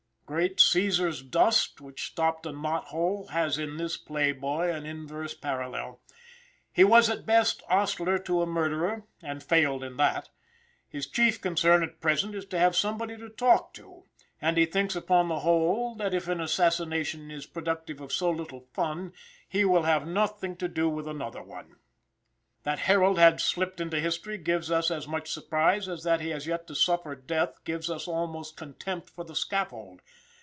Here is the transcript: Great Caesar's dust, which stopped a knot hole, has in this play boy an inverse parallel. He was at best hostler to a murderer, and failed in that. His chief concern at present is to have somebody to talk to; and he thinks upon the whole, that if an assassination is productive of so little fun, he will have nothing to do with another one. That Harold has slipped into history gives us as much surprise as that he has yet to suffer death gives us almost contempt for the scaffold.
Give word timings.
Great 0.31 0.61
Caesar's 0.61 1.21
dust, 1.21 1.81
which 1.81 2.07
stopped 2.07 2.45
a 2.45 2.53
knot 2.53 2.85
hole, 2.85 3.27
has 3.27 3.57
in 3.57 3.75
this 3.75 3.97
play 3.97 4.31
boy 4.31 4.71
an 4.73 4.85
inverse 4.85 5.33
parallel. 5.33 5.99
He 6.71 6.85
was 6.85 7.09
at 7.09 7.25
best 7.25 7.61
hostler 7.67 8.17
to 8.19 8.41
a 8.41 8.45
murderer, 8.45 9.03
and 9.21 9.43
failed 9.43 9.83
in 9.83 9.97
that. 9.97 10.29
His 10.87 11.05
chief 11.05 11.41
concern 11.41 11.83
at 11.83 11.99
present 11.99 12.33
is 12.33 12.45
to 12.45 12.57
have 12.59 12.77
somebody 12.77 13.17
to 13.17 13.27
talk 13.27 13.73
to; 13.73 14.05
and 14.41 14.55
he 14.55 14.65
thinks 14.65 14.95
upon 14.95 15.27
the 15.27 15.39
whole, 15.39 15.95
that 15.95 16.13
if 16.13 16.29
an 16.29 16.39
assassination 16.39 17.29
is 17.29 17.45
productive 17.45 17.99
of 17.99 18.13
so 18.13 18.31
little 18.31 18.69
fun, 18.73 19.11
he 19.49 19.65
will 19.65 19.83
have 19.83 20.07
nothing 20.07 20.55
to 20.55 20.69
do 20.69 20.87
with 20.87 21.09
another 21.09 21.43
one. 21.43 21.75
That 22.63 22.79
Harold 22.79 23.17
has 23.19 23.43
slipped 23.43 23.81
into 23.81 23.99
history 23.99 24.37
gives 24.37 24.69
us 24.71 24.91
as 24.91 25.07
much 25.09 25.29
surprise 25.31 25.89
as 25.89 26.03
that 26.03 26.21
he 26.21 26.29
has 26.29 26.45
yet 26.47 26.67
to 26.67 26.75
suffer 26.75 27.15
death 27.15 27.61
gives 27.65 27.89
us 27.89 28.07
almost 28.07 28.55
contempt 28.55 29.09
for 29.09 29.25
the 29.25 29.35
scaffold. 29.35 29.99